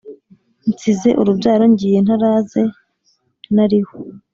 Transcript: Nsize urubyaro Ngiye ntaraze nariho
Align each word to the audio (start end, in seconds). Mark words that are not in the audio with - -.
Nsize 0.69 1.09
urubyaro 1.21 1.63
Ngiye 1.71 1.99
ntaraze 2.05 2.61
nariho 3.55 3.95